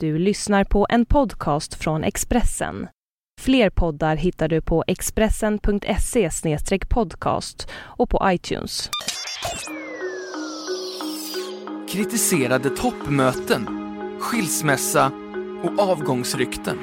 Du 0.00 0.18
lyssnar 0.18 0.64
på 0.64 0.86
en 0.90 1.06
podcast 1.06 1.74
från 1.74 2.04
Expressen. 2.04 2.88
Fler 3.40 3.70
poddar 3.70 4.16
hittar 4.16 4.48
du 4.48 4.60
på 4.62 4.84
expressen.se 4.86 6.30
podcast 6.88 7.68
och 7.74 8.10
på 8.10 8.20
iTunes. 8.24 8.90
Kritiserade 11.88 12.70
toppmöten, 12.70 13.66
skilsmässa 14.20 15.12
och 15.62 15.78
avgångsrykten. 15.78 16.78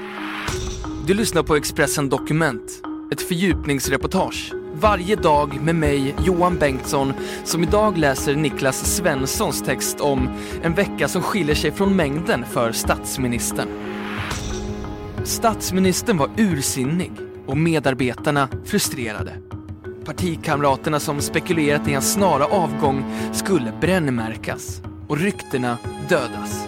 Du 1.08 1.14
lyssnar 1.14 1.44
på 1.44 1.56
Expressen 1.56 2.10
Dokument, 2.10 2.82
ett 3.12 3.22
fördjupningsreportage 3.22 4.54
varje 4.74 5.16
dag 5.16 5.62
med 5.62 5.76
mig, 5.76 6.16
Johan 6.26 6.58
Bengtsson, 6.58 7.14
som 7.44 7.64
idag 7.64 7.98
läser 7.98 8.36
Niklas 8.36 8.96
Svenssons 8.96 9.62
text 9.62 10.02
om 10.02 10.30
en 10.64 10.74
vecka 10.74 11.08
som 11.08 11.22
skiljer 11.22 11.56
sig 11.56 11.72
från 11.72 11.96
mängden 11.96 12.46
för 12.46 12.72
statsministern. 12.72 13.68
Statsministern 15.24 16.18
var 16.18 16.30
ursinnig 16.38 17.12
och 17.46 17.58
medarbetarna 17.58 18.50
frustrerade. 18.66 19.34
Partikamraterna 20.06 21.00
som 21.00 21.22
spekulerat 21.22 21.88
i 21.88 21.94
hans 21.94 22.14
snara 22.14 22.46
avgång 22.46 23.06
skulle 23.34 23.74
brännmärkas 23.82 24.82
och 25.08 25.18
ryktena 25.18 25.78
dödas. 26.10 26.68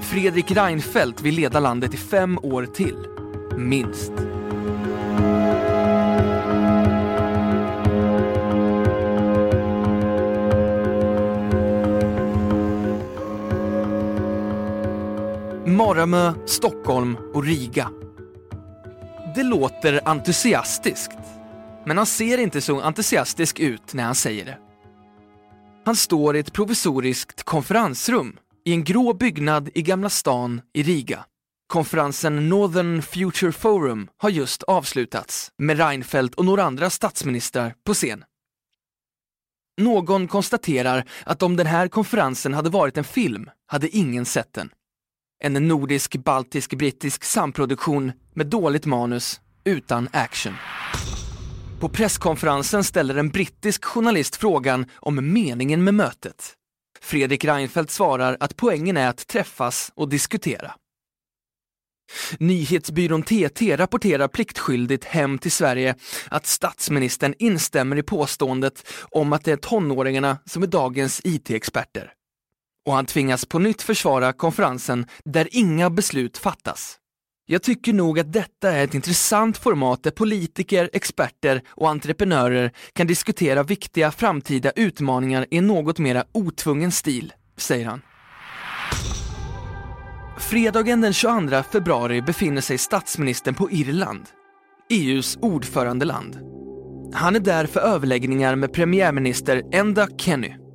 Fredrik 0.00 0.50
Reinfeldt 0.50 1.22
vill 1.22 1.34
leda 1.34 1.60
landet 1.60 1.94
i 1.94 1.96
fem 1.96 2.38
år 2.42 2.66
till, 2.66 2.96
minst. 3.56 4.12
Maramö, 15.96 16.32
Stockholm 16.46 17.16
och 17.34 17.44
Riga. 17.44 17.90
Det 19.34 19.42
låter 19.42 20.08
entusiastiskt, 20.08 21.18
men 21.86 21.96
han 21.96 22.06
ser 22.06 22.38
inte 22.38 22.60
så 22.60 22.80
entusiastisk 22.80 23.60
ut 23.60 23.94
när 23.94 24.04
han 24.04 24.14
säger 24.14 24.44
det. 24.44 24.58
Han 25.84 25.96
står 25.96 26.36
i 26.36 26.38
ett 26.38 26.52
provisoriskt 26.52 27.42
konferensrum 27.42 28.38
i 28.64 28.72
en 28.72 28.84
grå 28.84 29.14
byggnad 29.14 29.70
i 29.74 29.82
Gamla 29.82 30.10
stan 30.10 30.60
i 30.72 30.82
Riga. 30.82 31.24
Konferensen 31.66 32.48
Northern 32.48 33.02
Future 33.02 33.52
Forum 33.52 34.08
har 34.16 34.30
just 34.30 34.62
avslutats 34.62 35.50
med 35.58 35.78
Reinfeldt 35.78 36.34
och 36.34 36.44
några 36.44 36.64
andra 36.64 36.90
statsministrar 36.90 37.74
på 37.86 37.94
scen. 37.94 38.24
Någon 39.80 40.28
konstaterar 40.28 41.04
att 41.24 41.42
om 41.42 41.56
den 41.56 41.66
här 41.66 41.88
konferensen 41.88 42.54
hade 42.54 42.70
varit 42.70 42.98
en 42.98 43.04
film 43.04 43.50
hade 43.66 43.88
ingen 43.88 44.24
sett 44.24 44.52
den. 44.52 44.70
En 45.38 45.68
nordisk, 45.68 46.16
baltisk, 46.16 46.74
brittisk 46.74 47.24
samproduktion 47.24 48.12
med 48.34 48.46
dåligt 48.46 48.86
manus, 48.86 49.40
utan 49.64 50.08
action. 50.12 50.54
På 51.80 51.88
presskonferensen 51.88 52.84
ställer 52.84 53.16
en 53.16 53.28
brittisk 53.28 53.84
journalist 53.84 54.36
frågan 54.36 54.86
om 54.96 55.32
meningen 55.32 55.84
med 55.84 55.94
mötet. 55.94 56.54
Fredrik 57.00 57.44
Reinfeldt 57.44 57.90
svarar 57.90 58.36
att 58.40 58.56
poängen 58.56 58.96
är 58.96 59.08
att 59.08 59.26
träffas 59.26 59.92
och 59.94 60.08
diskutera. 60.08 60.72
Nyhetsbyrån 62.38 63.22
TT 63.22 63.76
rapporterar 63.76 64.28
pliktskyldigt 64.28 65.04
hem 65.04 65.38
till 65.38 65.52
Sverige 65.52 65.94
att 66.28 66.46
statsministern 66.46 67.34
instämmer 67.38 67.96
i 67.96 68.02
påståendet 68.02 68.86
om 69.02 69.32
att 69.32 69.44
det 69.44 69.52
är 69.52 69.56
tonåringarna 69.56 70.38
som 70.44 70.62
är 70.62 70.66
dagens 70.66 71.20
IT-experter 71.24 72.12
och 72.86 72.94
han 72.94 73.06
tvingas 73.06 73.44
på 73.44 73.58
nytt 73.58 73.82
försvara 73.82 74.32
konferensen 74.32 75.06
där 75.24 75.48
inga 75.50 75.90
beslut 75.90 76.38
fattas. 76.38 76.98
Jag 77.48 77.62
tycker 77.62 77.92
nog 77.92 78.18
att 78.18 78.32
detta 78.32 78.72
är 78.72 78.84
ett 78.84 78.94
intressant 78.94 79.58
format 79.58 80.02
där 80.02 80.10
politiker, 80.10 80.90
experter 80.92 81.62
och 81.68 81.90
entreprenörer 81.90 82.72
kan 82.92 83.06
diskutera 83.06 83.62
viktiga 83.62 84.10
framtida 84.10 84.70
utmaningar 84.70 85.46
i 85.50 85.56
en 85.56 85.66
något 85.66 85.98
mera 85.98 86.24
otvungen 86.32 86.92
stil, 86.92 87.32
säger 87.56 87.86
han. 87.86 88.02
Fredagen 90.38 91.00
den 91.00 91.12
22 91.12 91.62
februari 91.72 92.22
befinner 92.22 92.60
sig 92.60 92.78
statsministern 92.78 93.54
på 93.54 93.70
Irland, 93.70 94.26
EUs 94.90 95.38
ordförandeland. 95.40 96.38
Han 97.14 97.36
är 97.36 97.40
där 97.40 97.66
för 97.66 97.80
överläggningar 97.80 98.56
med 98.56 98.72
premiärminister 98.72 99.62
Enda 99.72 100.08
Kenny 100.18 100.65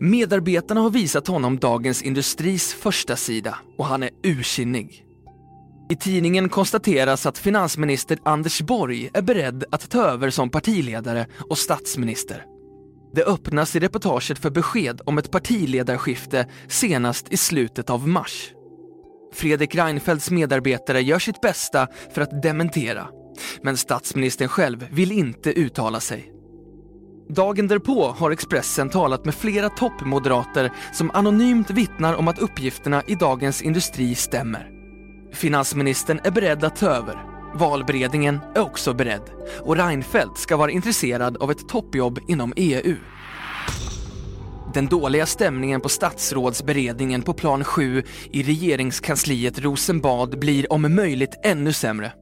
Medarbetarna 0.00 0.80
har 0.80 0.90
visat 0.90 1.26
honom 1.26 1.58
Dagens 1.58 2.02
Industris 2.02 2.74
första 2.74 3.16
sida 3.16 3.58
och 3.78 3.86
han 3.86 4.02
är 4.02 4.10
ursinnig. 4.22 5.04
I 5.90 5.96
tidningen 5.96 6.48
konstateras 6.48 7.26
att 7.26 7.38
finansminister 7.38 8.18
Anders 8.24 8.60
Borg 8.60 9.10
är 9.14 9.22
beredd 9.22 9.64
att 9.70 9.90
ta 9.90 10.02
över 10.02 10.30
som 10.30 10.50
partiledare 10.50 11.26
och 11.50 11.58
statsminister. 11.58 12.44
Det 13.14 13.24
öppnas 13.24 13.76
i 13.76 13.80
reportaget 13.80 14.38
för 14.38 14.50
besked 14.50 15.00
om 15.06 15.18
ett 15.18 15.30
partiledarskifte 15.30 16.46
senast 16.68 17.32
i 17.32 17.36
slutet 17.36 17.90
av 17.90 18.08
mars. 18.08 18.52
Fredrik 19.34 19.74
Reinfeldts 19.74 20.30
medarbetare 20.30 21.02
gör 21.02 21.18
sitt 21.18 21.40
bästa 21.40 21.88
för 22.14 22.22
att 22.22 22.42
dementera, 22.42 23.06
men 23.62 23.76
statsministern 23.76 24.48
själv 24.48 24.86
vill 24.90 25.12
inte 25.12 25.50
uttala 25.50 26.00
sig. 26.00 26.33
Dagen 27.28 27.68
därpå 27.68 28.14
har 28.18 28.30
Expressen 28.30 28.88
talat 28.88 29.24
med 29.24 29.34
flera 29.34 29.68
toppmoderater 29.68 30.72
som 30.92 31.10
anonymt 31.14 31.70
vittnar 31.70 32.14
om 32.14 32.28
att 32.28 32.38
uppgifterna 32.38 33.02
i 33.06 33.14
Dagens 33.14 33.62
Industri 33.62 34.14
stämmer. 34.14 34.70
Finansministern 35.32 36.20
är 36.24 36.30
beredd 36.30 36.64
att 36.64 36.76
ta 36.76 36.86
över. 36.86 37.22
Valberedningen 37.54 38.40
är 38.54 38.60
också 38.60 38.94
beredd 38.94 39.22
och 39.60 39.76
Reinfeldt 39.76 40.38
ska 40.38 40.56
vara 40.56 40.70
intresserad 40.70 41.36
av 41.36 41.50
ett 41.50 41.68
toppjobb 41.68 42.18
inom 42.28 42.52
EU. 42.56 42.96
Den 44.74 44.86
dåliga 44.86 45.26
stämningen 45.26 45.80
på 45.80 45.88
statsrådsberedningen 45.88 47.22
på 47.22 47.34
plan 47.34 47.64
7 47.64 48.02
i 48.32 48.42
regeringskansliet 48.42 49.58
Rosenbad 49.58 50.38
blir 50.38 50.72
om 50.72 50.94
möjligt 50.94 51.40
ännu 51.42 51.72
sämre. 51.72 52.12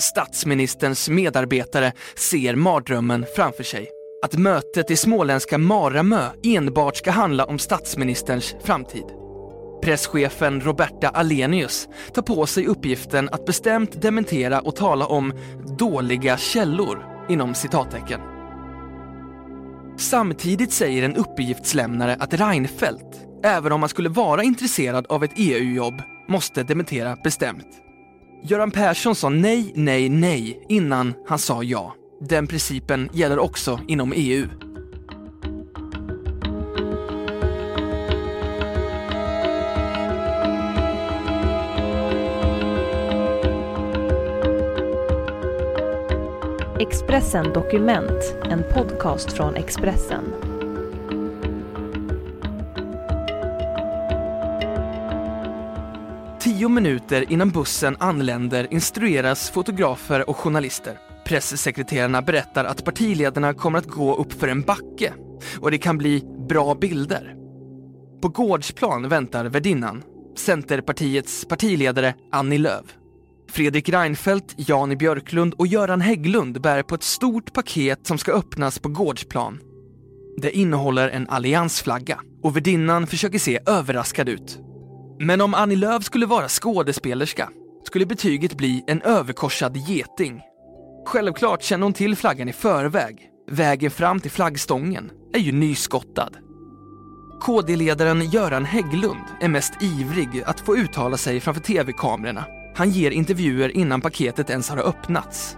Statsministerns 0.00 1.08
medarbetare 1.08 1.92
ser 2.16 2.56
mardrömmen 2.56 3.26
framför 3.36 3.62
sig 3.62 4.01
att 4.22 4.36
mötet 4.36 4.90
i 4.90 4.96
småländska 4.96 5.58
Maramö 5.58 6.28
enbart 6.42 6.96
ska 6.96 7.10
handla 7.10 7.44
om 7.44 7.58
statsministerns 7.58 8.54
framtid. 8.64 9.04
Presschefen 9.82 10.60
Roberta 10.60 11.08
Alenius 11.08 11.88
tar 12.14 12.22
på 12.22 12.46
sig 12.46 12.66
uppgiften 12.66 13.28
att 13.32 13.46
bestämt 13.46 14.02
dementera 14.02 14.60
och 14.60 14.76
tala 14.76 15.06
om 15.06 15.32
“dåliga 15.78 16.36
källor” 16.36 17.06
inom 17.28 17.54
citattecken. 17.54 18.20
Samtidigt 19.98 20.72
säger 20.72 21.02
en 21.02 21.16
uppgiftslämnare 21.16 22.16
att 22.20 22.34
Reinfeldt, 22.34 23.20
även 23.44 23.72
om 23.72 23.82
han 23.82 23.88
skulle 23.88 24.08
vara 24.08 24.42
intresserad 24.42 25.06
av 25.08 25.24
ett 25.24 25.32
EU-jobb, 25.36 26.02
måste 26.28 26.62
dementera 26.62 27.16
bestämt. 27.24 27.68
Göran 28.44 28.70
Persson 28.70 29.14
sa 29.14 29.28
nej, 29.28 29.72
nej, 29.74 30.08
nej 30.08 30.66
innan 30.68 31.14
han 31.28 31.38
sa 31.38 31.62
ja. 31.62 31.94
Den 32.28 32.46
principen 32.46 33.08
gäller 33.12 33.38
också 33.38 33.80
inom 33.88 34.12
EU. 34.16 34.46
Expressen 46.80 47.52
Dokument, 47.52 48.36
en 48.50 48.64
podcast 48.74 49.32
från 49.32 49.56
Expressen. 49.56 50.24
Tio 56.40 56.68
minuter 56.68 57.32
innan 57.32 57.50
bussen 57.50 57.96
anländer 57.98 58.72
instrueras 58.72 59.50
fotografer 59.50 60.30
och 60.30 60.36
journalister. 60.36 61.11
Pressekreterarna 61.24 62.22
berättar 62.22 62.64
att 62.64 62.84
partiledarna 62.84 63.54
kommer 63.54 63.78
att 63.78 63.86
gå 63.86 64.14
upp 64.16 64.32
för 64.32 64.48
en 64.48 64.62
backe 64.62 65.12
och 65.60 65.70
det 65.70 65.78
kan 65.78 65.98
bli 65.98 66.24
bra 66.48 66.74
bilder. 66.74 67.34
På 68.22 68.28
gårdsplan 68.28 69.08
väntar 69.08 69.44
värdinnan, 69.44 70.02
Centerpartiets 70.36 71.44
partiledare 71.44 72.14
Annie 72.32 72.58
Lööf. 72.58 72.96
Fredrik 73.50 73.88
Reinfeldt, 73.88 74.54
Jan 74.56 74.98
Björklund 74.98 75.54
och 75.54 75.66
Göran 75.66 76.00
Hägglund 76.00 76.60
bär 76.60 76.82
på 76.82 76.94
ett 76.94 77.02
stort 77.02 77.52
paket 77.52 78.06
som 78.06 78.18
ska 78.18 78.32
öppnas 78.32 78.78
på 78.78 78.88
gårdsplan. 78.88 79.60
Det 80.36 80.50
innehåller 80.50 81.08
en 81.08 81.28
alliansflagga 81.28 82.20
och 82.42 82.56
värdinnan 82.56 83.06
försöker 83.06 83.38
se 83.38 83.58
överraskad 83.66 84.28
ut. 84.28 84.58
Men 85.18 85.40
om 85.40 85.54
Annie 85.54 85.76
Lööf 85.76 86.04
skulle 86.04 86.26
vara 86.26 86.48
skådespelerska 86.48 87.48
skulle 87.86 88.06
betyget 88.06 88.56
bli 88.56 88.84
en 88.86 89.02
överkorsad 89.02 89.76
geting 89.76 90.40
Självklart 91.06 91.62
känner 91.62 91.82
hon 91.84 91.92
till 91.92 92.16
flaggan 92.16 92.48
i 92.48 92.52
förväg. 92.52 93.28
Vägen 93.50 93.90
fram 93.90 94.20
till 94.20 94.30
flaggstången 94.30 95.10
är 95.34 95.38
ju 95.38 95.52
nyskottad. 95.52 96.36
KD-ledaren 97.40 98.30
Göran 98.30 98.64
Hägglund 98.64 99.24
är 99.40 99.48
mest 99.48 99.82
ivrig 99.82 100.42
att 100.46 100.60
få 100.60 100.76
uttala 100.76 101.16
sig 101.16 101.40
framför 101.40 101.62
tv-kamerorna. 101.62 102.44
Han 102.74 102.90
ger 102.90 103.10
intervjuer 103.10 103.68
innan 103.68 104.00
paketet 104.00 104.50
ens 104.50 104.68
har 104.68 104.78
öppnats. 104.78 105.56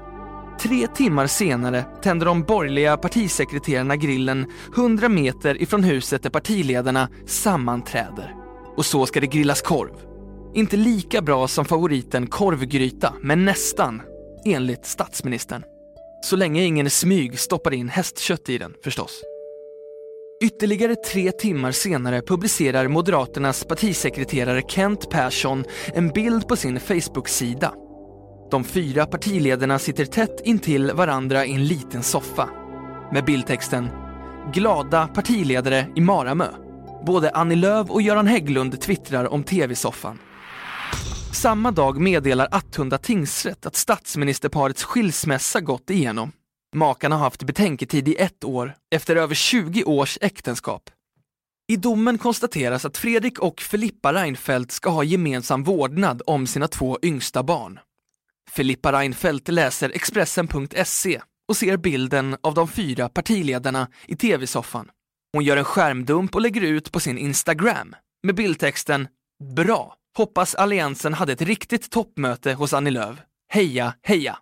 Tre 0.60 0.86
timmar 0.86 1.26
senare 1.26 1.84
tänder 2.02 2.26
de 2.26 2.42
borgerliga 2.42 2.96
partisekreterarna 2.96 3.96
grillen 3.96 4.46
100 4.76 5.08
meter 5.08 5.62
ifrån 5.62 5.84
huset 5.84 6.22
där 6.22 6.30
partiledarna 6.30 7.08
sammanträder. 7.26 8.34
Och 8.76 8.86
så 8.86 9.06
ska 9.06 9.20
det 9.20 9.26
grillas 9.26 9.62
korv. 9.62 9.94
Inte 10.54 10.76
lika 10.76 11.22
bra 11.22 11.48
som 11.48 11.64
favoriten 11.64 12.26
korvgryta, 12.26 13.14
men 13.20 13.44
nästan, 13.44 14.02
enligt 14.44 14.86
statsministern. 14.86 15.64
Så 16.24 16.36
länge 16.36 16.62
ingen 16.62 16.90
smyg 16.90 17.38
stoppar 17.38 17.74
in 17.74 17.88
hästkött 17.88 18.48
i 18.48 18.58
den 18.58 18.74
förstås. 18.84 19.22
Ytterligare 20.44 20.96
tre 20.96 21.32
timmar 21.32 21.72
senare 21.72 22.22
publicerar 22.22 22.88
Moderaternas 22.88 23.64
partisekreterare 23.64 24.62
Kent 24.68 25.10
Persson 25.10 25.64
en 25.94 26.08
bild 26.08 26.48
på 26.48 26.56
sin 26.56 26.80
Facebook-sida. 26.80 27.74
De 28.50 28.64
fyra 28.64 29.06
partiledarna 29.06 29.78
sitter 29.78 30.04
tätt 30.04 30.40
intill 30.44 30.92
varandra 30.92 31.46
i 31.46 31.54
en 31.54 31.64
liten 31.64 32.02
soffa. 32.02 32.48
Med 33.12 33.24
bildtexten 33.24 33.88
“Glada 34.52 35.06
partiledare 35.06 35.86
i 35.96 36.00
Maramö”. 36.00 36.48
Både 37.06 37.30
Annie 37.30 37.56
Lööf 37.56 37.90
och 37.90 38.02
Göran 38.02 38.26
Hägglund 38.26 38.80
twittrar 38.80 39.32
om 39.32 39.44
tv-soffan. 39.44 40.18
Samma 41.34 41.70
dag 41.70 42.00
meddelar 42.00 42.48
Attunda 42.50 42.98
tingsrätt 42.98 43.66
att 43.66 43.76
statsministerparets 43.76 44.84
skilsmässa 44.84 45.60
gått 45.60 45.90
igenom. 45.90 46.32
Makarna 46.76 47.16
har 47.16 47.24
haft 47.24 47.42
betänketid 47.42 48.08
i 48.08 48.16
ett 48.16 48.44
år 48.44 48.74
efter 48.94 49.16
över 49.16 49.34
20 49.34 49.84
års 49.84 50.18
äktenskap. 50.20 50.90
I 51.72 51.76
domen 51.76 52.18
konstateras 52.18 52.84
att 52.84 52.96
Fredrik 52.96 53.38
och 53.38 53.60
Filippa 53.60 54.12
Reinfeldt 54.12 54.72
ska 54.72 54.90
ha 54.90 55.04
gemensam 55.04 55.64
vårdnad 55.64 56.22
om 56.26 56.46
sina 56.46 56.68
två 56.68 56.98
yngsta 57.02 57.42
barn. 57.42 57.80
Filippa 58.50 58.92
Reinfeldt 58.92 59.48
läser 59.48 59.90
Expressen.se 59.90 61.20
och 61.48 61.56
ser 61.56 61.76
bilden 61.76 62.36
av 62.40 62.54
de 62.54 62.68
fyra 62.68 63.08
partiledarna 63.08 63.88
i 64.06 64.16
tv-soffan. 64.16 64.90
Hon 65.32 65.44
gör 65.44 65.56
en 65.56 65.64
skärmdump 65.64 66.34
och 66.34 66.40
lägger 66.40 66.60
ut 66.60 66.92
på 66.92 67.00
sin 67.00 67.18
Instagram 67.18 67.94
med 68.22 68.34
bildtexten 68.34 69.08
“Bra! 69.56 69.96
Hoppas 70.16 70.54
alliansen 70.54 71.14
hade 71.14 71.32
ett 71.32 71.42
riktigt 71.42 71.90
toppmöte 71.90 72.52
hos 72.52 72.72
Annie 72.72 72.90
Lööf. 72.90 73.18
Heja, 73.48 73.94
heja!” 74.02 74.38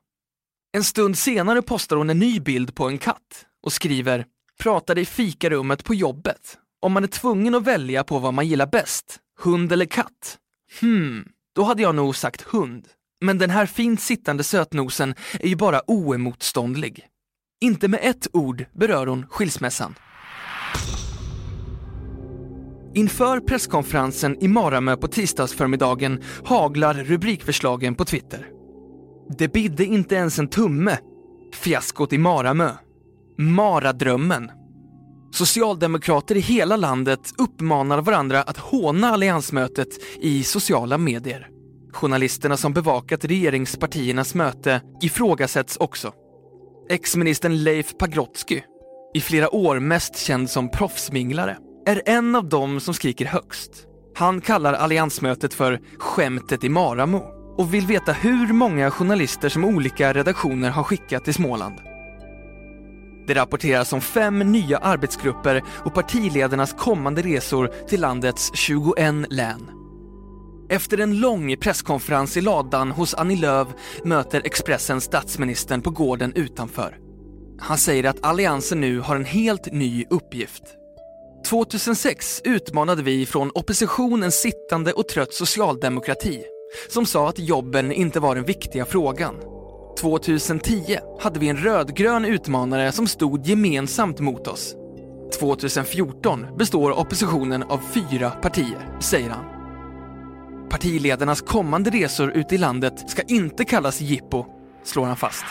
En 0.72 0.84
stund 0.84 1.18
senare 1.18 1.62
postar 1.62 1.96
hon 1.96 2.10
en 2.10 2.18
ny 2.18 2.40
bild 2.40 2.74
på 2.74 2.88
en 2.88 2.98
katt 2.98 3.46
och 3.62 3.72
skriver 3.72 4.26
“Pratade 4.62 5.00
i 5.00 5.04
fikarummet 5.04 5.84
på 5.84 5.94
jobbet. 5.94 6.58
Om 6.82 6.92
man 6.92 7.04
är 7.04 7.08
tvungen 7.08 7.54
att 7.54 7.62
välja 7.62 8.04
på 8.04 8.18
vad 8.18 8.34
man 8.34 8.46
gillar 8.46 8.66
bäst, 8.66 9.18
hund 9.38 9.72
eller 9.72 9.86
katt? 9.86 10.38
Hmm, 10.80 11.28
då 11.54 11.62
hade 11.62 11.82
jag 11.82 11.94
nog 11.94 12.16
sagt 12.16 12.42
hund. 12.42 12.88
Men 13.20 13.38
den 13.38 13.50
här 13.50 13.66
fint 13.66 14.00
sittande 14.00 14.44
sötnosen 14.44 15.14
är 15.40 15.48
ju 15.48 15.56
bara 15.56 15.80
oemotståndlig. 15.86 17.06
Inte 17.60 17.88
med 17.88 18.00
ett 18.02 18.28
ord 18.32 18.64
berör 18.72 19.06
hon 19.06 19.26
skilsmässan. 19.26 19.94
Inför 22.94 23.40
presskonferensen 23.40 24.44
i 24.44 24.48
Maramö 24.48 24.96
på 24.96 25.08
tisdagsförmiddagen 25.08 26.22
haglar 26.44 26.94
rubrikförslagen 26.94 27.94
på 27.94 28.04
Twitter. 28.04 28.46
Det 29.38 29.52
bidde 29.52 29.84
inte 29.84 30.14
ens 30.14 30.38
en 30.38 30.48
tumme. 30.48 30.98
Fiaskot 31.54 32.12
i 32.12 32.18
Maramö. 32.18 32.70
Maradrömmen. 33.38 34.50
Socialdemokrater 35.32 36.36
i 36.36 36.40
hela 36.40 36.76
landet 36.76 37.20
uppmanar 37.38 38.00
varandra 38.00 38.42
att 38.42 38.58
håna 38.58 39.08
alliansmötet 39.08 39.88
i 40.20 40.42
sociala 40.42 40.98
medier. 40.98 41.48
Journalisterna 41.92 42.56
som 42.56 42.72
bevakat 42.72 43.24
regeringspartiernas 43.24 44.34
möte 44.34 44.80
ifrågasätts 45.02 45.76
också. 45.76 46.12
Ex-ministern 46.88 47.62
Leif 47.62 47.98
Pagrotsky, 47.98 48.60
i 49.14 49.20
flera 49.20 49.54
år 49.54 49.78
mest 49.78 50.18
känd 50.18 50.50
som 50.50 50.70
proffsminglare, 50.70 51.56
är 51.86 52.02
en 52.06 52.36
av 52.36 52.48
dem 52.48 52.80
som 52.80 52.94
skriker 52.94 53.26
högst. 53.26 53.86
Han 54.14 54.40
kallar 54.40 54.72
alliansmötet 54.72 55.54
för 55.54 55.80
“skämtet 55.98 56.64
i 56.64 56.68
Maramo” 56.68 57.22
och 57.56 57.74
vill 57.74 57.86
veta 57.86 58.12
hur 58.12 58.52
många 58.52 58.90
journalister 58.90 59.48
som 59.48 59.64
olika 59.64 60.12
redaktioner 60.12 60.70
har 60.70 60.82
skickat 60.82 61.24
till 61.24 61.34
Småland. 61.34 61.74
Det 63.26 63.34
rapporteras 63.34 63.92
om 63.92 64.00
fem 64.00 64.38
nya 64.38 64.78
arbetsgrupper 64.78 65.62
och 65.84 65.94
partiledarnas 65.94 66.72
kommande 66.72 67.22
resor 67.22 67.70
till 67.88 68.00
landets 68.00 68.50
21 68.54 69.14
län. 69.30 69.70
Efter 70.68 71.00
en 71.00 71.20
lång 71.20 71.56
presskonferens 71.56 72.36
i 72.36 72.40
ladan 72.40 72.90
hos 72.90 73.14
Annie 73.14 73.36
Lööf 73.36 73.68
möter 74.04 74.42
Expressen 74.44 75.00
statsministern 75.00 75.82
på 75.82 75.90
gården 75.90 76.32
utanför. 76.34 76.98
Han 77.58 77.78
säger 77.78 78.04
att 78.04 78.24
Alliansen 78.24 78.80
nu 78.80 79.00
har 79.00 79.16
en 79.16 79.24
helt 79.24 79.72
ny 79.72 80.04
uppgift. 80.10 80.62
2006 81.44 82.40
utmanade 82.44 83.02
vi 83.02 83.26
från 83.26 83.50
oppositionen 83.54 84.32
sittande 84.32 84.92
och 84.92 85.08
trött 85.08 85.34
socialdemokrati 85.34 86.42
som 86.88 87.06
sa 87.06 87.28
att 87.28 87.38
jobben 87.38 87.92
inte 87.92 88.20
var 88.20 88.34
den 88.34 88.44
viktiga 88.44 88.84
frågan. 88.84 89.34
2010 90.00 90.98
hade 91.20 91.40
vi 91.40 91.48
en 91.48 91.56
rödgrön 91.56 92.24
utmanare 92.24 92.92
som 92.92 93.06
stod 93.06 93.46
gemensamt 93.46 94.20
mot 94.20 94.46
oss. 94.46 94.74
2014 95.38 96.46
består 96.58 96.98
oppositionen 96.98 97.62
av 97.62 97.80
fyra 97.94 98.30
partier, 98.30 98.98
säger 99.00 99.30
han. 99.30 99.44
Partiledarnas 100.70 101.40
kommande 101.40 101.90
resor 101.90 102.30
ut 102.30 102.52
i 102.52 102.58
landet 102.58 103.10
ska 103.10 103.22
inte 103.22 103.64
kallas 103.64 104.00
jippo, 104.00 104.46
slår 104.84 105.04
han 105.04 105.16
fast. 105.16 105.44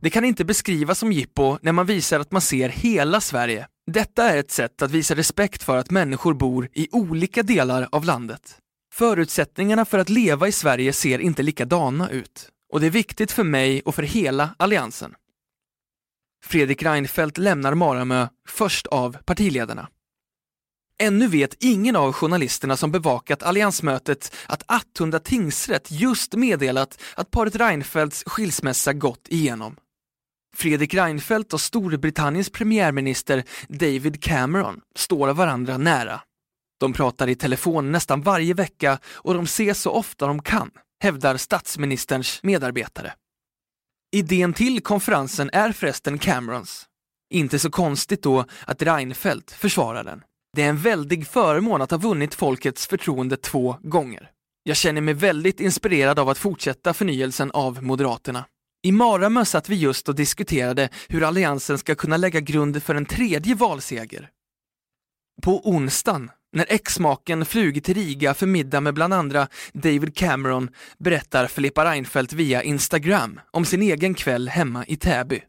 Det 0.00 0.10
kan 0.10 0.24
inte 0.24 0.44
beskrivas 0.44 0.98
som 0.98 1.12
jippo 1.12 1.58
när 1.62 1.72
man 1.72 1.86
visar 1.86 2.20
att 2.20 2.32
man 2.32 2.40
ser 2.40 2.68
hela 2.68 3.20
Sverige. 3.20 3.66
Detta 3.86 4.30
är 4.30 4.36
ett 4.36 4.50
sätt 4.50 4.82
att 4.82 4.90
visa 4.90 5.14
respekt 5.14 5.62
för 5.62 5.76
att 5.76 5.90
människor 5.90 6.34
bor 6.34 6.68
i 6.72 6.88
olika 6.92 7.42
delar 7.42 7.88
av 7.92 8.04
landet. 8.04 8.58
Förutsättningarna 8.94 9.84
för 9.84 9.98
att 9.98 10.08
leva 10.08 10.48
i 10.48 10.52
Sverige 10.52 10.92
ser 10.92 11.18
inte 11.18 11.42
likadana 11.42 12.10
ut 12.10 12.48
och 12.72 12.80
det 12.80 12.86
är 12.86 12.90
viktigt 12.90 13.32
för 13.32 13.44
mig 13.44 13.82
och 13.82 13.94
för 13.94 14.02
hela 14.02 14.54
Alliansen. 14.56 15.14
Fredrik 16.44 16.82
Reinfeldt 16.82 17.38
lämnar 17.38 17.74
Maramö 17.74 18.28
först 18.48 18.86
av 18.86 19.16
partiledarna. 19.24 19.88
Ännu 21.00 21.26
vet 21.26 21.56
ingen 21.60 21.96
av 21.96 22.12
journalisterna 22.12 22.76
som 22.76 22.92
bevakat 22.92 23.42
alliansmötet 23.42 24.34
att 24.46 24.62
Attunda 24.66 25.18
tingsrätt 25.18 25.90
just 25.90 26.34
meddelat 26.34 27.00
att 27.14 27.30
paret 27.30 27.56
Reinfeldts 27.56 28.24
skilsmässa 28.26 28.92
gått 28.92 29.28
igenom. 29.28 29.76
Fredrik 30.56 30.94
Reinfeldt 30.94 31.52
och 31.52 31.60
Storbritanniens 31.60 32.50
premiärminister 32.50 33.44
David 33.68 34.22
Cameron 34.22 34.80
står 34.96 35.34
varandra 35.34 35.78
nära. 35.78 36.20
De 36.80 36.92
pratar 36.92 37.28
i 37.28 37.34
telefon 37.34 37.92
nästan 37.92 38.22
varje 38.22 38.54
vecka 38.54 38.98
och 39.06 39.34
de 39.34 39.44
ses 39.44 39.80
så 39.80 39.90
ofta 39.90 40.26
de 40.26 40.42
kan, 40.42 40.70
hävdar 41.02 41.36
statsministerns 41.36 42.42
medarbetare. 42.42 43.12
Idén 44.16 44.52
till 44.52 44.80
konferensen 44.80 45.50
är 45.52 45.72
förresten 45.72 46.18
Camerons. 46.18 46.86
Inte 47.30 47.58
så 47.58 47.70
konstigt 47.70 48.22
då 48.22 48.44
att 48.64 48.82
Reinfeldt 48.82 49.52
försvarar 49.52 50.04
den. 50.04 50.22
Det 50.56 50.62
är 50.62 50.68
en 50.68 50.78
väldig 50.78 51.26
förmån 51.26 51.82
att 51.82 51.90
ha 51.90 51.98
vunnit 51.98 52.34
folkets 52.34 52.86
förtroende 52.86 53.36
två 53.36 53.76
gånger. 53.82 54.30
Jag 54.62 54.76
känner 54.76 55.00
mig 55.00 55.14
väldigt 55.14 55.60
inspirerad 55.60 56.18
av 56.18 56.28
att 56.28 56.38
fortsätta 56.38 56.94
förnyelsen 56.94 57.50
av 57.50 57.82
Moderaterna. 57.82 58.44
I 58.82 58.92
Maramö 58.92 59.44
satt 59.44 59.68
vi 59.68 59.76
just 59.76 60.08
och 60.08 60.14
diskuterade 60.14 60.88
hur 61.08 61.22
Alliansen 61.22 61.78
ska 61.78 61.94
kunna 61.94 62.16
lägga 62.16 62.40
grund 62.40 62.82
för 62.82 62.94
en 62.94 63.06
tredje 63.06 63.54
valseger. 63.54 64.30
På 65.42 65.68
onsdagen, 65.68 66.30
när 66.52 66.66
exmaken 66.68 67.44
flugit 67.44 67.84
till 67.84 67.94
Riga 67.94 68.34
för 68.34 68.46
middag 68.46 68.80
med 68.80 68.94
bland 68.94 69.14
andra 69.14 69.48
David 69.72 70.16
Cameron, 70.16 70.70
berättar 70.98 71.46
Filippa 71.46 71.84
Reinfeldt 71.84 72.32
via 72.32 72.62
Instagram 72.62 73.40
om 73.50 73.64
sin 73.64 73.82
egen 73.82 74.14
kväll 74.14 74.48
hemma 74.48 74.84
i 74.86 74.96
Täby. 74.96 75.42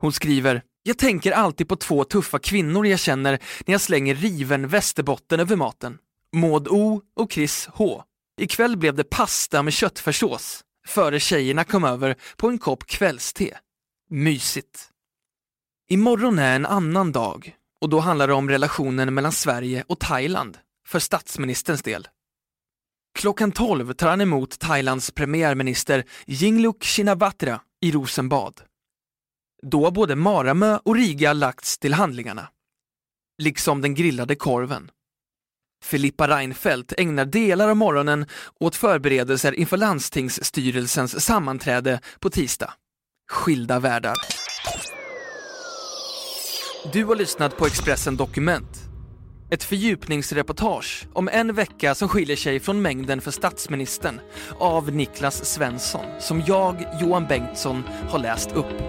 Hon 0.00 0.12
skriver 0.12 0.62
jag 0.82 0.98
tänker 0.98 1.32
alltid 1.32 1.68
på 1.68 1.76
två 1.76 2.04
tuffa 2.04 2.38
kvinnor 2.38 2.86
jag 2.86 3.00
känner 3.00 3.38
när 3.66 3.74
jag 3.74 3.80
slänger 3.80 4.14
riven 4.14 4.68
Västerbotten 4.68 5.40
över 5.40 5.56
maten. 5.56 5.98
Maud 6.32 6.68
O 6.68 7.02
och 7.16 7.32
Chris 7.32 7.68
H. 7.72 8.02
Ikväll 8.40 8.76
blev 8.76 8.94
det 8.94 9.04
pasta 9.04 9.62
med 9.62 9.72
köttfärssås 9.72 10.64
före 10.86 11.20
tjejerna 11.20 11.64
kom 11.64 11.84
över 11.84 12.16
på 12.36 12.48
en 12.48 12.58
kopp 12.58 12.86
kvällste. 12.86 13.58
Mysigt. 14.10 14.90
Imorgon 15.88 16.38
är 16.38 16.56
en 16.56 16.66
annan 16.66 17.12
dag 17.12 17.56
och 17.80 17.88
då 17.88 18.00
handlar 18.00 18.28
det 18.28 18.34
om 18.34 18.50
relationen 18.50 19.14
mellan 19.14 19.32
Sverige 19.32 19.84
och 19.86 20.00
Thailand 20.00 20.58
för 20.86 20.98
statsministerns 20.98 21.82
del. 21.82 22.08
Klockan 23.18 23.52
12 23.52 23.92
tar 23.92 24.08
han 24.10 24.20
emot 24.20 24.58
Thailands 24.58 25.10
premiärminister 25.10 26.04
Yingluck 26.26 26.84
Shinawatra 26.84 27.60
i 27.80 27.92
Rosenbad. 27.92 28.60
Då 29.62 29.84
har 29.84 29.90
både 29.90 30.16
Maramö 30.16 30.78
och 30.84 30.96
Riga 30.96 31.32
lagts 31.32 31.78
till 31.78 31.94
handlingarna. 31.94 32.48
liksom 33.38 33.80
den 33.80 33.94
grillade 33.94 34.34
korven. 34.34 34.90
Filippa 35.84 36.28
Reinfeldt 36.28 36.92
ägnar 36.98 37.24
delar 37.24 37.68
av 37.68 37.76
morgonen 37.76 38.26
åt 38.60 38.76
förberedelser 38.76 39.52
inför 39.52 39.76
landstingsstyrelsens 39.76 41.24
sammanträde 41.24 42.00
på 42.20 42.30
tisdag. 42.30 42.72
Skilda 43.30 43.78
världar. 43.78 44.14
Du 46.92 47.04
har 47.04 47.16
lyssnat 47.16 47.56
på 47.56 47.66
Expressen 47.66 48.16
Dokument. 48.16 48.86
Ett 49.50 49.64
fördjupningsreportage 49.64 51.08
om 51.12 51.28
en 51.28 51.54
vecka 51.54 51.94
som 51.94 52.08
skiljer 52.08 52.36
sig 52.36 52.60
från 52.60 52.82
mängden 52.82 53.20
för 53.20 53.30
statsministern 53.30 54.20
av 54.58 54.92
Niklas 54.92 55.44
Svensson 55.44 56.06
som 56.20 56.42
jag, 56.46 56.84
Johan 57.00 57.26
Bengtsson, 57.26 57.82
har 58.08 58.18
läst 58.18 58.52
upp. 58.52 58.82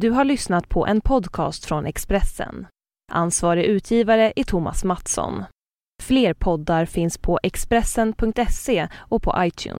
Du 0.00 0.10
har 0.10 0.24
lyssnat 0.24 0.68
på 0.68 0.86
en 0.86 1.00
podcast 1.00 1.64
från 1.64 1.86
Expressen. 1.86 2.66
Ansvarig 3.12 3.64
utgivare 3.64 4.32
är 4.36 4.44
Thomas 4.44 4.84
Mattsson. 4.84 5.44
Fler 6.02 6.34
poddar 6.34 6.86
finns 6.86 7.18
på 7.18 7.38
Expressen.se 7.42 8.88
och 8.94 9.22
på 9.22 9.34
iTunes. 9.38 9.78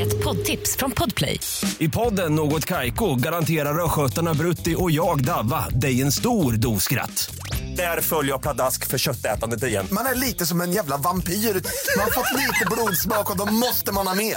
Ett 0.00 0.24
poddtips 0.24 0.76
från 0.76 0.90
Podplay. 0.90 1.40
I 1.78 1.88
podden 1.88 2.34
Något 2.34 2.64
Kaiko 2.64 3.14
garanterar 3.14 3.84
östgötarna 3.84 4.34
Brutti 4.34 4.74
och 4.78 4.90
jag, 4.90 5.24
Davva, 5.24 5.68
dig 5.68 6.02
en 6.02 6.12
stor 6.12 6.52
dos 6.52 6.82
skratt. 6.82 7.30
Där 7.76 8.00
följer 8.00 8.32
jag 8.32 8.42
pladask 8.42 8.86
för 8.86 8.98
köttätandet 8.98 9.64
igen. 9.64 9.86
Man 9.92 10.06
är 10.06 10.14
lite 10.14 10.46
som 10.46 10.60
en 10.60 10.72
jävla 10.72 10.96
vampyr. 10.96 11.32
Man 11.32 12.04
har 12.04 12.10
fått 12.10 12.36
lite 12.36 12.64
blodsmak 12.70 13.30
och 13.30 13.46
då 13.46 13.52
måste 13.52 13.92
man 13.92 14.06
ha 14.06 14.14
mer. 14.14 14.36